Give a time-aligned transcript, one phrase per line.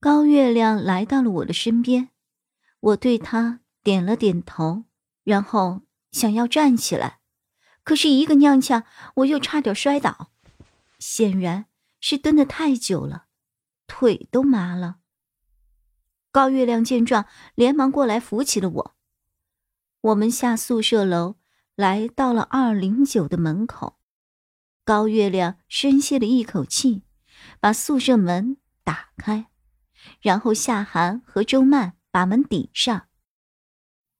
[0.00, 2.10] 高月亮来到了我的身边，
[2.78, 4.84] 我对他点了点头，
[5.24, 7.18] 然后想要站起来，
[7.82, 8.84] 可是一个踉跄，
[9.16, 10.30] 我又差点摔倒，
[11.00, 11.66] 显然
[12.00, 13.26] 是蹲得太久了，
[13.88, 14.98] 腿都麻了。
[16.30, 18.94] 高月亮见状，连忙过来扶起了我。
[20.00, 21.34] 我们下宿舍楼，
[21.74, 23.98] 来到了二零九的门口。
[24.84, 27.02] 高月亮深吸了一口气，
[27.58, 29.48] 把宿舍门打开。
[30.20, 33.08] 然后夏寒和周曼把门抵上。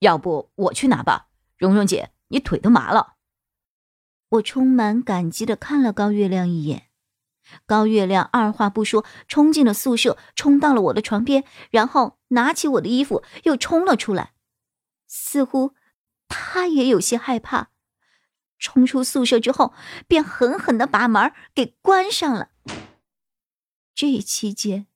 [0.01, 3.15] 要不我去拿吧，蓉蓉姐，你腿都麻了。
[4.29, 6.91] 我充满感激的看了高月亮一眼，
[7.67, 14.35] 高月亮二话不说冲进了宿舍，冲到了我的床边，然后拿起我的衣服又冲了出来，
[15.07, 15.75] 似乎
[16.29, 17.71] 他也有些害怕。
[18.59, 19.73] 冲出宿舍之后，
[20.07, 22.51] 便狠狠的把门给关上了。
[23.95, 24.87] 这期间。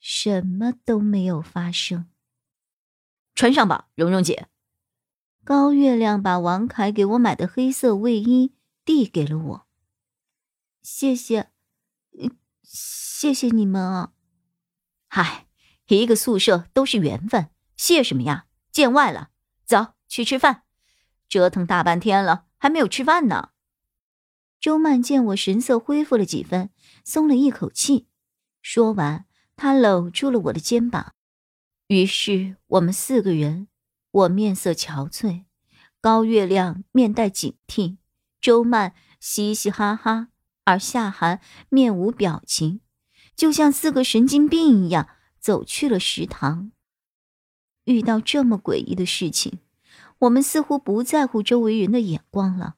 [0.00, 2.06] 什么都没有发生。
[3.34, 4.48] 穿上吧，蓉蓉姐。
[5.44, 9.66] 高月亮把王凯给我买的黑色卫衣递给了我。
[10.82, 11.50] 谢谢，
[12.62, 14.12] 谢谢你们啊！
[15.08, 15.46] 嗨，
[15.86, 18.46] 一个宿舍都是缘分，谢什么呀？
[18.70, 19.30] 见外了，
[19.64, 20.64] 走去吃饭。
[21.28, 23.50] 折腾大半天了，还没有吃饭呢。
[24.60, 26.70] 周曼见我神色恢复了几分，
[27.04, 28.08] 松了一口气。
[28.60, 29.26] 说完。
[29.62, 31.12] 他搂住了我的肩膀，
[31.88, 33.68] 于是我们四个人，
[34.10, 35.44] 我面色憔悴，
[36.00, 37.98] 高月亮面带警惕，
[38.40, 40.28] 周曼嘻嘻哈哈，
[40.64, 42.80] 而夏寒面无表情，
[43.36, 46.72] 就像四个神经病一样走去了食堂。
[47.84, 49.58] 遇到这么诡异的事情，
[50.20, 52.76] 我们似乎不在乎周围人的眼光了，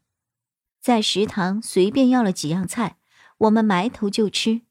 [0.81, 2.99] 在食堂随便要了几样菜，
[3.39, 4.63] 我们埋头就吃。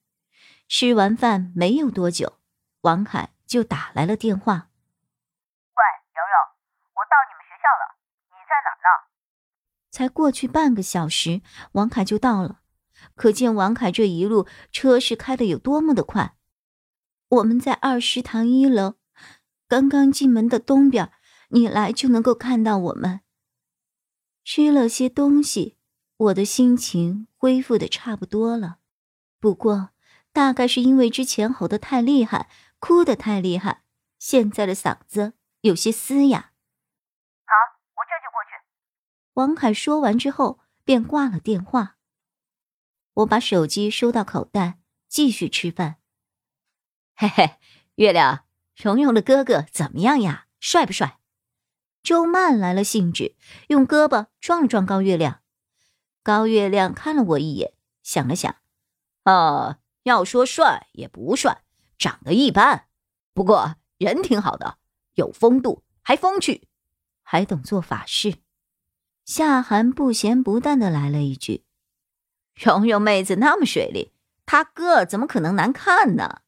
[0.74, 2.40] 吃完饭没有多久，
[2.80, 4.54] 王凯就打来了电话。
[4.54, 5.84] 喂，
[6.16, 6.56] 蓉蓉，
[6.94, 8.00] 我到你们学校了，
[8.30, 8.88] 你在哪呢？
[9.92, 11.42] 才过去半个小时，
[11.74, 12.62] 王凯就到了，
[13.16, 16.38] 可见王凯这一路车是开的有多么的快。
[17.28, 18.96] 我们在二食堂一楼，
[19.68, 21.12] 刚刚进门的东边，
[21.50, 23.20] 你来就能够看到我们。
[24.46, 25.78] 吃了些东西，
[26.16, 28.78] 我的心情恢复的差不多了，
[29.38, 29.90] 不过。
[30.34, 32.50] 大概是因为之前吼得太厉害，
[32.80, 33.84] 哭得太厉害，
[34.18, 36.52] 现在的嗓子有些嘶哑。
[37.46, 37.54] 好，
[37.96, 38.52] 我这就过去。
[39.34, 41.98] 王凯说完之后便挂了电话。
[43.16, 45.98] 我把手机收到口袋，继续吃饭。
[47.14, 47.58] 嘿嘿，
[47.96, 50.48] 月亮，蓉蓉的哥哥怎么样呀？
[50.62, 51.20] 帅不帅？
[52.02, 53.36] 周曼来了兴致，
[53.68, 55.42] 用胳膊撞了撞高月亮。
[56.24, 58.56] 高月亮看了我一眼，想了想，
[59.26, 59.81] 哦。
[60.04, 61.64] 要说帅也不帅，
[61.98, 62.88] 长得一般，
[63.34, 64.78] 不过人挺好的，
[65.14, 66.68] 有风度，还风趣，
[67.22, 68.38] 还懂做法事。
[69.26, 71.64] 夏寒不咸不淡的来了一句
[72.56, 74.12] ：“蓉蓉妹子那么水灵，
[74.46, 76.42] 他哥怎么可能难看呢？”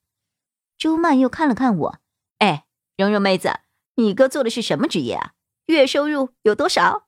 [0.78, 2.00] 朱曼又看了看我
[2.40, 2.66] ：“哎，
[2.98, 3.60] 蓉蓉妹子，
[3.96, 5.34] 你哥做的是什么职业啊？
[5.68, 7.08] 月收入有多少？”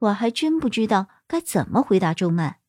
[0.00, 2.60] 我还真不知道该怎么回答周曼。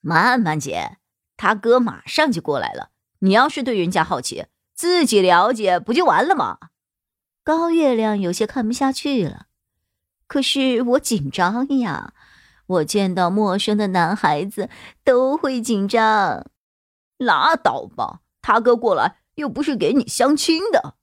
[0.00, 0.98] 曼曼姐。
[1.42, 6.56] 他哥马上就过来了，你要是对人家好奇，自己了解不就完了吗？
[7.42, 9.46] 高月亮有些看不下去了，
[10.28, 12.14] 可是我紧张呀，
[12.66, 14.70] 我见到陌生的男孩子
[15.02, 16.46] 都会紧张。
[17.18, 20.94] 拉倒吧，他哥过来又不是给你相亲的。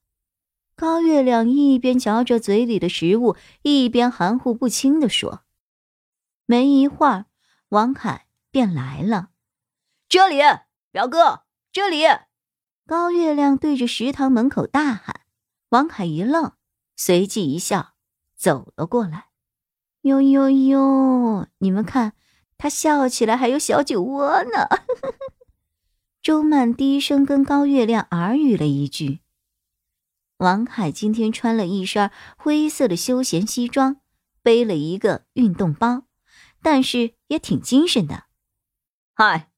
[0.77, 5.41] 高月亮一边嚼着嘴里的食物，一边含糊不清的说。
[6.45, 7.25] 没一会儿，
[7.67, 9.31] 王凯便来了。
[10.09, 10.39] 这里，
[10.91, 12.03] 表哥，这里！
[12.87, 15.21] 高月亮对着食堂门口大喊。
[15.69, 16.53] 王凯一愣，
[16.95, 17.93] 随即一笑，
[18.35, 19.27] 走了过来。
[20.01, 21.47] 哟哟哟！
[21.59, 22.13] 你们看，
[22.57, 24.67] 他笑起来还有小酒窝呢。
[26.23, 29.19] 周曼低声跟高月亮耳语了一句。
[30.37, 33.97] 王凯今天穿了一身灰色的休闲西装，
[34.41, 36.05] 背了一个运动包，
[36.63, 38.23] 但是也挺精神的。
[39.13, 39.48] 嗨。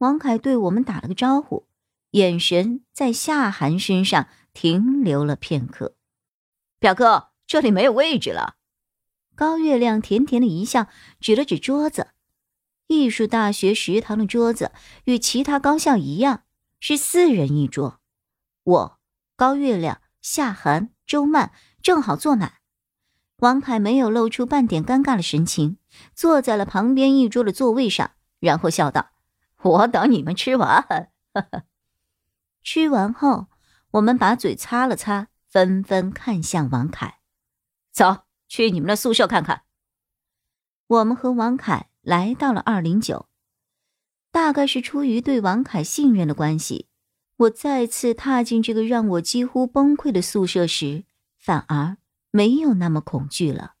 [0.00, 1.66] 王凯对我们打了个招呼，
[2.12, 5.94] 眼神在夏寒身上停留了片刻。
[6.78, 8.54] 表哥，这里没有位置了。
[9.34, 10.86] 高月亮甜甜的一笑，
[11.20, 12.12] 指了指桌子。
[12.86, 14.72] 艺术大学食堂的桌子
[15.04, 16.44] 与其他高校一样，
[16.80, 18.00] 是四人一桌。
[18.64, 18.98] 我、
[19.36, 21.52] 高月亮、夏寒、周曼
[21.82, 22.54] 正好坐满。
[23.40, 25.76] 王凯没有露出半点尴尬的神情，
[26.14, 29.10] 坐在了旁边一桌的座位上，然后笑道
[29.62, 31.10] ：“我等你们吃完。
[32.62, 33.48] ”吃完后，
[33.92, 37.20] 我们把嘴擦了擦，纷纷看向王凯
[37.92, 39.62] ：“走去你们的宿舍看看。”
[40.88, 41.90] 我们和王凯。
[42.02, 43.28] 来到了二零九，
[44.30, 46.88] 大概是出于对王凯信任的关系，
[47.36, 51.04] 我再次踏进这个让我几乎崩溃的宿舍时，
[51.36, 51.98] 反而
[52.30, 53.74] 没有那么恐惧了。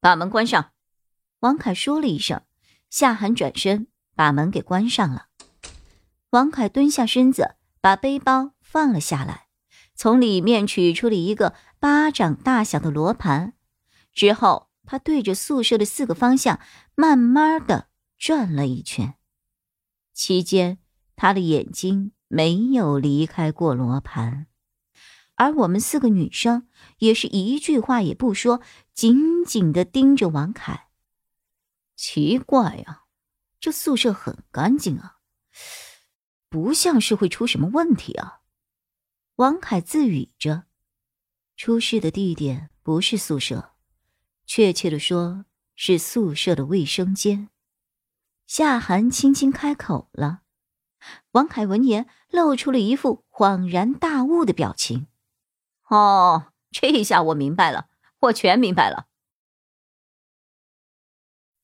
[0.00, 0.72] 把门关上，
[1.40, 2.40] 王凯说了一声。
[2.88, 5.26] 夏寒转身把门给关上了。
[6.30, 9.46] 王凯蹲下身子，把背包放了下来，
[9.94, 13.52] 从里面取出了一个巴掌大小的罗盘，
[14.12, 14.66] 之后。
[14.88, 16.60] 他对着宿舍的四个方向
[16.94, 19.16] 慢慢的转了一圈，
[20.14, 20.78] 期间
[21.16, 24.46] 他的眼睛没有离开过罗盘，
[25.34, 28.60] 而我们四个女生也是一句话也不说，
[28.94, 30.86] 紧紧的盯着王凯。
[31.96, 33.05] 奇怪呀，
[33.66, 35.16] 这宿舍很干净啊，
[36.48, 38.42] 不像是会出什么问题啊。
[39.34, 40.66] 王凯自语着，
[41.56, 43.72] 出事的地点不是宿舍。
[44.46, 47.48] 确切的说，是宿舍的卫生间。
[48.46, 50.42] 夏寒轻轻开口了，
[51.32, 55.08] 王凯闻言露出了一副恍然大悟的表情。
[55.88, 57.88] 哦，这下我明白了，
[58.20, 59.08] 我全明白了。